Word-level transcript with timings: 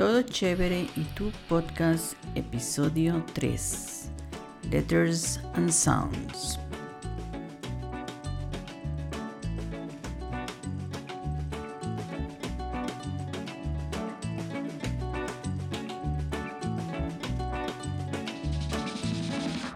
Todo 0.00 0.22
chévere 0.22 0.88
y 0.96 1.04
tu 1.14 1.30
podcast 1.46 2.14
episodio 2.34 3.22
3. 3.34 4.10
Letters 4.70 5.38
and 5.52 5.70
Sounds. 5.70 6.58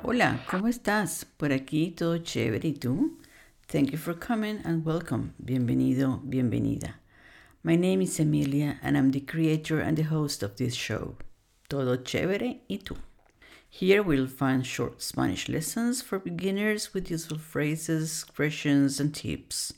Hola, 0.02 0.40
¿cómo 0.50 0.68
estás? 0.68 1.26
Por 1.36 1.52
aquí 1.52 1.90
todo 1.90 2.16
chévere 2.16 2.68
y 2.68 2.72
tú? 2.72 3.18
Thank 3.66 3.90
you 3.90 3.98
for 3.98 4.18
coming 4.18 4.60
and 4.64 4.86
welcome. 4.86 5.34
Bienvenido, 5.36 6.22
bienvenida. 6.24 7.03
My 7.66 7.76
name 7.76 8.02
is 8.02 8.20
Emilia 8.20 8.78
and 8.82 8.94
I'm 8.94 9.10
the 9.10 9.20
creator 9.20 9.80
and 9.80 9.96
the 9.96 10.02
host 10.02 10.42
of 10.42 10.56
this 10.56 10.74
show. 10.74 11.16
Todo 11.70 11.96
chévere 11.96 12.58
y 12.68 12.78
tú. 12.84 12.98
Here 13.70 14.02
we'll 14.02 14.26
find 14.26 14.66
short 14.66 15.00
Spanish 15.00 15.48
lessons 15.48 16.02
for 16.02 16.18
beginners 16.18 16.92
with 16.92 17.10
useful 17.10 17.38
phrases, 17.38 18.22
expressions, 18.22 19.00
and 19.00 19.14
tips. 19.14 19.72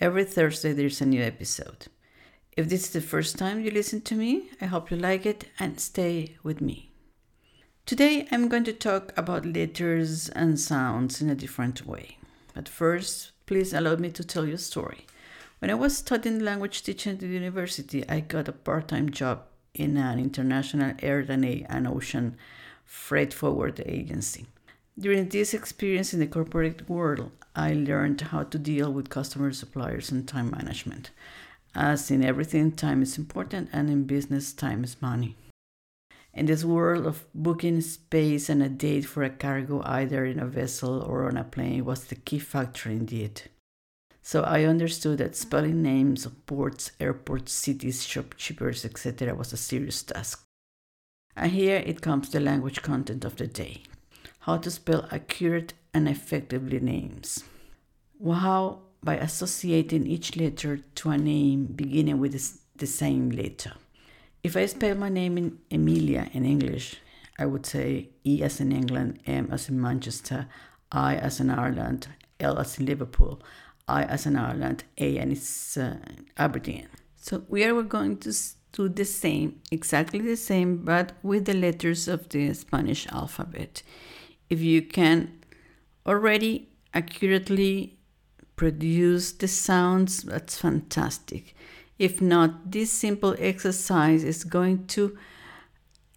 Every 0.00 0.24
Thursday 0.24 0.72
there's 0.72 1.00
a 1.00 1.06
new 1.06 1.22
episode. 1.22 1.86
If 2.56 2.68
this 2.68 2.86
is 2.86 2.90
the 2.90 3.00
first 3.00 3.38
time 3.38 3.60
you 3.60 3.70
listen 3.70 4.00
to 4.00 4.16
me, 4.16 4.50
I 4.60 4.64
hope 4.64 4.90
you 4.90 4.96
like 4.96 5.24
it 5.24 5.44
and 5.60 5.78
stay 5.78 6.34
with 6.42 6.60
me. 6.60 6.90
Today 7.86 8.26
I'm 8.32 8.48
going 8.48 8.64
to 8.64 8.72
talk 8.72 9.12
about 9.16 9.46
letters 9.46 10.28
and 10.30 10.58
sounds 10.58 11.22
in 11.22 11.30
a 11.30 11.36
different 11.36 11.86
way. 11.86 12.18
But 12.52 12.68
first, 12.68 13.30
please 13.46 13.72
allow 13.72 13.94
me 13.94 14.10
to 14.10 14.24
tell 14.24 14.44
you 14.44 14.54
a 14.54 14.58
story. 14.58 15.06
When 15.62 15.70
I 15.70 15.74
was 15.74 15.96
studying 15.96 16.40
language 16.40 16.82
teaching 16.82 17.12
at 17.12 17.20
the 17.20 17.28
university, 17.28 18.02
I 18.08 18.18
got 18.18 18.48
a 18.48 18.52
part 18.52 18.88
time 18.88 19.10
job 19.10 19.44
in 19.74 19.96
an 19.96 20.18
international 20.18 20.94
air 20.98 21.24
and 21.28 21.86
ocean 21.86 22.36
freight 22.84 23.32
forward 23.32 23.80
agency. 23.86 24.46
During 24.98 25.28
this 25.28 25.54
experience 25.54 26.12
in 26.12 26.18
the 26.18 26.26
corporate 26.26 26.90
world, 26.90 27.30
I 27.54 27.74
learned 27.74 28.22
how 28.22 28.42
to 28.42 28.58
deal 28.58 28.92
with 28.92 29.08
customers, 29.08 29.60
suppliers, 29.60 30.10
and 30.10 30.26
time 30.26 30.50
management. 30.50 31.12
As 31.76 32.10
in 32.10 32.24
everything, 32.24 32.72
time 32.72 33.00
is 33.00 33.16
important, 33.16 33.68
and 33.72 33.88
in 33.88 34.02
business, 34.02 34.52
time 34.52 34.82
is 34.82 35.00
money. 35.00 35.36
In 36.34 36.46
this 36.46 36.64
world 36.64 37.06
of 37.06 37.24
booking 37.36 37.82
space 37.82 38.48
and 38.48 38.64
a 38.64 38.68
date 38.68 39.04
for 39.04 39.22
a 39.22 39.30
cargo, 39.30 39.80
either 39.84 40.24
in 40.24 40.40
a 40.40 40.46
vessel 40.46 41.00
or 41.00 41.28
on 41.28 41.36
a 41.36 41.44
plane, 41.44 41.84
was 41.84 42.06
the 42.06 42.16
key 42.16 42.40
factor 42.40 42.90
indeed. 42.90 43.42
So 44.22 44.42
I 44.42 44.64
understood 44.64 45.18
that 45.18 45.36
spelling 45.36 45.82
names 45.82 46.24
of 46.24 46.46
ports, 46.46 46.92
airports, 47.00 47.52
cities, 47.52 48.04
shopkeepers, 48.04 48.84
etc. 48.84 49.34
was 49.34 49.52
a 49.52 49.56
serious 49.56 50.02
task. 50.02 50.44
And 51.36 51.50
here 51.50 51.82
it 51.84 52.02
comes 52.02 52.30
the 52.30 52.40
language 52.40 52.82
content 52.82 53.24
of 53.24 53.36
the 53.36 53.46
day 53.46 53.82
how 54.42 54.56
to 54.56 54.70
spell 54.70 55.06
accurate 55.12 55.72
and 55.94 56.08
effectively 56.08 56.80
names. 56.80 57.44
How? 58.24 58.80
By 59.04 59.16
associating 59.16 60.06
each 60.06 60.36
letter 60.36 60.78
to 60.96 61.10
a 61.10 61.18
name 61.18 61.66
beginning 61.66 62.18
with 62.18 62.32
the 62.76 62.86
same 62.86 63.30
letter. 63.30 63.72
If 64.42 64.56
I 64.56 64.66
spell 64.66 64.96
my 64.96 65.08
name 65.08 65.38
in 65.38 65.58
Emilia 65.70 66.28
in 66.32 66.44
English, 66.44 66.96
I 67.38 67.46
would 67.46 67.66
say 67.66 68.10
E 68.24 68.42
as 68.42 68.60
in 68.60 68.72
England, 68.72 69.20
M 69.26 69.48
as 69.50 69.68
in 69.68 69.80
Manchester, 69.80 70.48
I 70.90 71.16
as 71.16 71.40
in 71.40 71.50
Ireland, 71.50 72.08
L 72.40 72.58
as 72.58 72.78
in 72.78 72.86
Liverpool, 72.86 73.40
I 73.88 74.04
as 74.04 74.26
in 74.26 74.36
Ireland, 74.36 74.84
A 74.98 75.18
and 75.18 75.32
it's 75.32 75.76
uh, 75.76 75.98
Aberdeen. 76.36 76.88
So 77.16 77.44
we 77.48 77.64
are 77.64 77.82
going 77.82 78.18
to 78.18 78.32
do 78.72 78.88
the 78.88 79.04
same, 79.04 79.60
exactly 79.70 80.20
the 80.20 80.36
same, 80.36 80.78
but 80.78 81.12
with 81.22 81.44
the 81.44 81.54
letters 81.54 82.08
of 82.08 82.28
the 82.30 82.52
Spanish 82.54 83.06
alphabet. 83.08 83.82
If 84.48 84.60
you 84.60 84.82
can 84.82 85.42
already 86.06 86.68
accurately 86.94 87.98
produce 88.56 89.32
the 89.32 89.48
sounds, 89.48 90.22
that's 90.22 90.58
fantastic. 90.58 91.54
If 91.98 92.20
not, 92.20 92.72
this 92.72 92.90
simple 92.90 93.36
exercise 93.38 94.24
is 94.24 94.44
going 94.44 94.86
to 94.88 95.16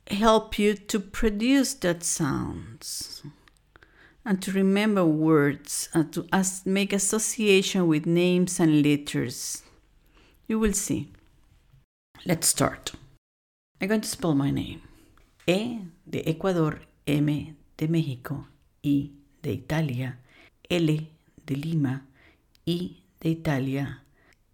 help 0.10 0.58
you 0.60 0.76
to 0.76 1.00
produce 1.00 1.74
that 1.76 2.04
sounds 2.04 3.24
and 4.26 4.42
to 4.42 4.52
remember 4.52 5.06
words 5.06 5.88
and 5.94 6.12
to 6.12 6.26
as 6.34 6.66
make 6.66 6.92
association 6.92 7.88
with 7.88 8.06
names 8.06 8.60
and 8.60 8.82
letters. 8.82 9.62
You 10.48 10.60
will 10.60 10.74
see. 10.74 11.12
Let's 12.26 12.48
start. 12.48 12.94
I'm 13.80 13.88
going 13.88 14.02
to 14.02 14.10
spell 14.10 14.34
my 14.34 14.50
name. 14.50 14.82
E 15.46 15.80
de 16.10 16.28
Ecuador, 16.28 16.80
M 17.06 17.56
de 17.78 17.88
México, 17.88 18.48
I 18.84 19.12
de 19.44 19.52
Italia, 19.52 20.18
L 20.70 21.08
de 21.46 21.56
Lima, 21.56 22.02
I 22.66 22.98
de 23.20 23.30
Italia, 23.30 24.02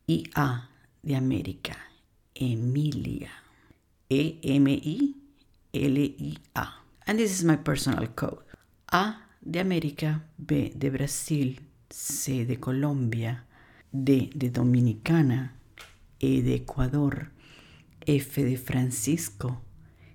I 0.07 0.25
A 0.35 0.67
de 1.05 1.15
América, 1.15 1.77
Emilia. 2.35 3.29
E 4.09 4.37
M 4.43 4.67
I 4.67 5.15
L 5.73 5.97
I 5.97 6.37
A. 6.55 6.67
And 7.07 7.17
this 7.17 7.31
is 7.31 7.45
my 7.45 7.55
personal 7.55 8.05
code. 8.07 8.39
A 8.91 9.15
de 9.41 9.59
América, 9.59 10.23
B 10.37 10.71
de 10.75 10.89
Brasil, 10.89 11.61
C 11.89 12.45
de 12.45 12.59
Colombia, 12.59 13.45
D 13.91 14.29
de 14.33 14.49
Dominicana, 14.49 15.55
E 16.19 16.41
de 16.41 16.55
Ecuador, 16.55 17.31
F 18.05 18.43
de 18.43 18.57
Francisco, 18.57 19.61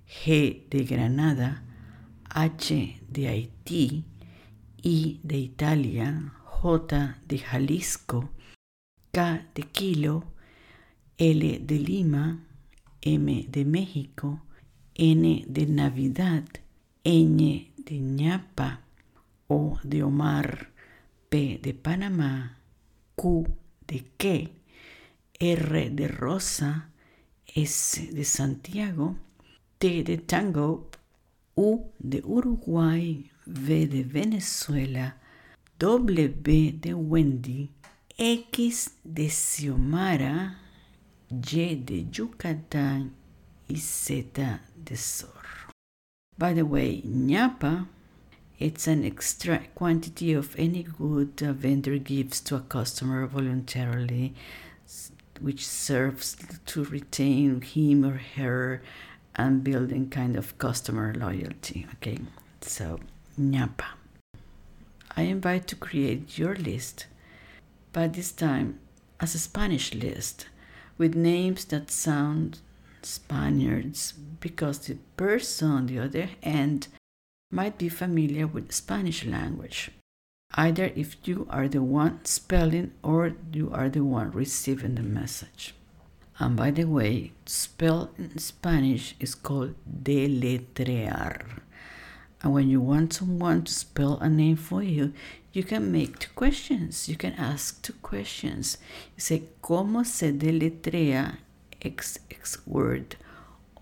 G 0.07 0.65
de 0.69 0.85
Granada, 0.85 1.63
H 2.29 3.01
de 3.09 3.27
Haití, 3.27 4.05
I 4.81 5.19
de 5.23 5.37
Italia, 5.37 6.33
J 6.45 7.17
de 7.27 7.37
Jalisco, 7.37 8.29
K 9.11 9.45
de 9.53 9.63
Kilo, 9.63 10.23
L 11.17 11.59
de 11.59 11.79
Lima, 11.79 12.45
M 13.01 13.45
de 13.49 13.65
México, 13.65 14.41
N 14.95 15.45
de 15.47 15.65
Navidad, 15.65 16.45
Ñ 17.03 17.71
de 17.77 17.99
ñapa, 17.99 18.86
O 19.47 19.77
de 19.83 20.03
Omar, 20.03 20.69
P 21.29 21.59
de 21.61 21.73
Panamá, 21.73 22.57
Q 23.15 23.47
de 23.87 24.05
qué, 24.17 24.51
R 25.39 25.89
de 25.89 26.07
Rosa, 26.07 26.89
S 27.45 28.11
de 28.11 28.23
Santiago, 28.25 29.15
T 29.77 30.03
de 30.03 30.17
Tango, 30.17 30.89
U 31.55 31.91
de 31.99 32.21
Uruguay, 32.25 33.29
V 33.45 33.87
de 33.87 34.03
Venezuela, 34.03 35.17
W 35.79 36.71
de 36.73 36.93
Wendy, 36.93 37.69
X 38.17 38.95
de 39.03 39.29
Xiomara, 39.29 40.59
Y 41.29 41.75
de 41.75 42.09
Yucatán 42.09 43.13
y 43.67 43.77
Z 43.77 44.61
de 44.75 44.95
Sor. 44.95 45.45
By 46.37 46.53
the 46.53 46.63
way, 46.63 47.01
ñapa 47.05 47.87
it's 48.59 48.87
an 48.87 49.05
extra 49.05 49.59
quantity 49.75 50.33
of 50.33 50.55
any 50.57 50.83
good 50.83 51.41
a 51.41 51.53
vendor 51.53 51.97
gives 51.97 52.39
to 52.41 52.55
a 52.55 52.61
customer 52.61 53.25
voluntarily, 53.27 54.33
which 55.39 55.67
serves 55.67 56.35
to 56.65 56.83
retain 56.85 57.61
him 57.61 58.03
or 58.03 58.19
her 58.35 58.81
and 59.35 59.63
building 59.63 60.09
kind 60.09 60.35
of 60.35 60.57
customer 60.57 61.13
loyalty. 61.13 61.85
Okay, 61.95 62.17
so 62.61 62.99
ñapa. 63.39 63.85
I 65.15 65.23
invite 65.23 65.67
to 65.67 65.75
create 65.75 66.37
your 66.37 66.55
list, 66.55 67.05
but 67.93 68.13
this 68.13 68.31
time 68.31 68.79
as 69.19 69.35
a 69.35 69.39
Spanish 69.39 69.93
list 69.93 70.47
with 70.97 71.15
names 71.15 71.65
that 71.65 71.91
sound 71.91 72.59
Spaniards 73.03 74.13
because 74.39 74.79
the 74.79 74.97
person 75.15 75.69
on 75.69 75.85
the 75.85 75.99
other 75.99 76.29
hand 76.43 76.87
might 77.49 77.77
be 77.77 77.89
familiar 77.89 78.45
with 78.45 78.71
Spanish 78.73 79.25
language, 79.25 79.91
either 80.55 80.91
if 80.95 81.15
you 81.25 81.47
are 81.49 81.67
the 81.67 81.81
one 81.81 82.23
spelling 82.25 82.91
or 83.03 83.33
you 83.53 83.71
are 83.71 83.89
the 83.89 84.03
one 84.03 84.31
receiving 84.31 84.95
the 84.95 85.03
message. 85.03 85.73
And 86.39 86.55
by 86.55 86.71
the 86.71 86.85
way, 86.85 87.31
spell 87.45 88.11
in 88.17 88.37
Spanish 88.37 89.15
is 89.19 89.33
called 89.33 89.75
deletrear. 90.03 91.61
And 92.43 92.53
when 92.53 92.69
you 92.69 92.79
want 92.79 93.13
someone 93.13 93.63
to 93.63 93.73
spell 93.73 94.19
a 94.19 94.29
name 94.29 94.57
for 94.57 94.83
you, 94.83 95.13
you 95.53 95.63
can 95.63 95.91
make 95.91 96.19
two 96.19 96.29
questions. 96.35 97.09
You 97.09 97.15
can 97.15 97.33
ask 97.33 97.81
two 97.81 97.93
questions. 98.03 98.77
You 99.15 99.21
say, 99.21 99.43
¿Cómo 99.63 100.05
se 100.05 100.31
deletrea 100.31 101.39
XX 101.81 102.59
word? 102.67 103.15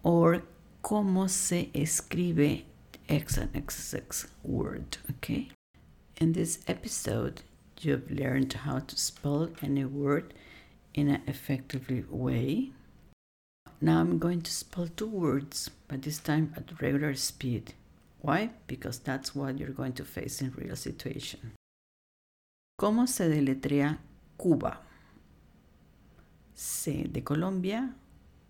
Or, 0.04 0.44
¿Cómo 0.82 1.30
se 1.30 1.70
escribe 1.74 2.64
X 3.08 3.38
and 3.38 3.54
XX 3.54 4.28
word, 4.44 4.98
okay? 5.12 5.50
In 6.18 6.34
this 6.34 6.60
episode, 6.68 7.44
you've 7.80 8.10
learned 8.10 8.54
how 8.54 8.80
to 8.80 8.98
spell 8.98 9.50
any 9.62 9.86
word 9.86 10.34
in 10.94 11.10
an 11.10 11.22
effective 11.28 12.10
way. 12.10 12.72
now 13.82 14.00
I'm 14.00 14.18
going 14.18 14.42
to 14.42 14.52
spell 14.52 14.88
two 14.88 15.08
words, 15.08 15.70
but 15.88 16.02
this 16.02 16.18
time 16.18 16.54
at 16.58 16.82
regular 16.82 17.14
speed. 17.14 17.74
Why? 18.22 18.50
Because 18.66 18.98
that's 19.00 19.36
what 19.36 19.60
you're 19.60 19.70
going 19.70 19.94
to 19.94 20.06
face 20.06 20.42
in 20.42 20.52
real 20.58 20.76
situation. 20.76 21.54
¿Cómo 22.80 23.08
se 23.08 23.30
deletrea 23.30 24.00
Cuba? 24.38 24.80
C 26.56 27.04
de 27.04 27.22
Colombia, 27.22 27.94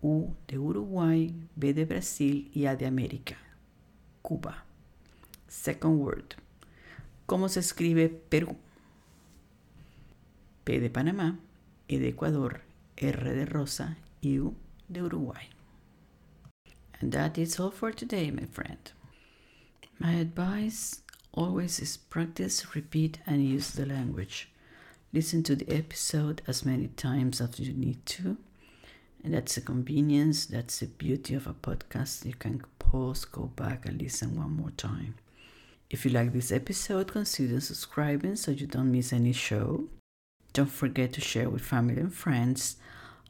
U 0.02 0.34
de 0.46 0.58
Uruguay, 0.58 1.30
B 1.54 1.74
de 1.74 1.84
Brasil 1.84 2.50
y 2.54 2.64
A 2.66 2.74
de 2.74 2.86
América. 2.86 3.36
Cuba. 4.26 4.64
Second 5.48 6.00
word. 6.00 6.34
¿Cómo 7.26 7.48
se 7.48 7.60
escribe 7.60 8.08
Perú? 8.08 8.56
P 10.64 10.80
de 10.80 10.90
Panamá, 10.90 11.38
E 11.88 11.98
de 11.98 12.08
Ecuador, 12.08 12.62
R 12.96 13.34
de 13.34 13.46
Rosa 13.46 13.96
U 14.22 14.54
de 14.88 15.02
Uruguay. 15.02 15.48
And 17.00 17.12
that 17.12 17.38
is 17.38 17.60
all 17.60 17.70
for 17.70 17.92
today, 17.92 18.30
my 18.32 18.46
friend. 18.46 18.90
My 20.00 20.14
advice 20.14 21.02
always 21.32 21.78
is 21.78 21.96
practice, 21.96 22.74
repeat, 22.74 23.18
and 23.26 23.44
use 23.44 23.72
the 23.72 23.86
language. 23.86 24.48
Listen 25.12 25.42
to 25.44 25.54
the 25.54 25.70
episode 25.70 26.42
as 26.48 26.64
many 26.64 26.88
times 26.88 27.40
as 27.40 27.60
you 27.60 27.72
need 27.72 28.04
to. 28.06 28.36
And 29.24 29.34
that's 29.34 29.56
a 29.56 29.60
convenience, 29.60 30.46
that's 30.46 30.80
the 30.80 30.86
beauty 30.86 31.34
of 31.34 31.46
a 31.46 31.54
podcast. 31.54 32.24
You 32.24 32.34
can 32.34 32.62
pause, 32.78 33.24
go 33.24 33.50
back, 33.56 33.86
and 33.86 34.00
listen 34.00 34.36
one 34.36 34.52
more 34.52 34.70
time. 34.70 35.16
If 35.90 36.04
you 36.04 36.10
like 36.10 36.32
this 36.32 36.52
episode, 36.52 37.12
consider 37.12 37.60
subscribing 37.60 38.36
so 38.36 38.50
you 38.50 38.66
don't 38.66 38.92
miss 38.92 39.12
any 39.12 39.32
show. 39.32 39.84
Don't 40.52 40.70
forget 40.70 41.12
to 41.14 41.20
share 41.20 41.50
with 41.50 41.62
family 41.62 42.00
and 42.00 42.12
friends. 42.12 42.76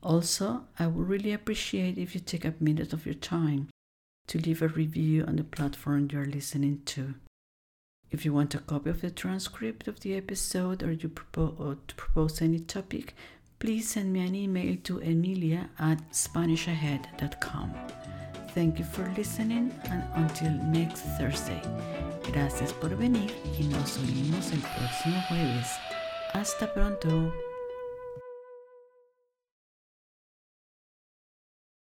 Also, 0.02 0.64
I 0.78 0.86
would 0.86 1.08
really 1.08 1.32
appreciate 1.32 1.98
if 1.98 2.14
you 2.14 2.20
take 2.20 2.44
a 2.44 2.54
minute 2.60 2.92
of 2.92 3.04
your 3.04 3.14
time 3.14 3.68
to 4.28 4.38
leave 4.38 4.62
a 4.62 4.68
review 4.68 5.24
on 5.24 5.36
the 5.36 5.44
platform 5.44 6.08
you're 6.10 6.24
listening 6.24 6.82
to. 6.86 7.14
If 8.10 8.24
you 8.24 8.32
want 8.32 8.54
a 8.54 8.58
copy 8.58 8.90
of 8.90 9.00
the 9.00 9.10
transcript 9.10 9.88
of 9.88 10.00
the 10.00 10.14
episode 10.14 10.82
or 10.82 10.92
you 10.92 11.08
propose, 11.08 11.56
or 11.58 11.76
to 11.86 11.94
propose 11.96 12.40
any 12.40 12.60
topic, 12.60 13.14
please 13.58 13.88
send 13.88 14.12
me 14.12 14.26
an 14.26 14.35
email 14.35 14.76
to 14.85 14.99
emilia 14.99 15.69
at 15.79 15.99
spanishahead.com. 16.12 17.73
Thank 18.55 18.79
you 18.79 18.85
for 18.85 19.06
listening 19.17 19.70
and 19.91 20.03
until 20.14 20.50
next 20.73 21.03
Thursday. 21.19 21.61
Gracias 22.32 22.73
por 22.73 22.91
venir 22.97 23.31
y 23.58 23.64
nos 23.64 23.99
oímos 23.99 24.50
el 24.53 24.61
próximo 24.61 25.20
jueves. 25.29 25.69
Hasta 26.32 26.73
pronto. 26.73 27.45